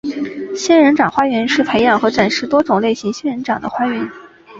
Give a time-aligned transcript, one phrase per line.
[0.55, 4.09] 仙人掌花园是培养和展示多种类型仙人掌的花园。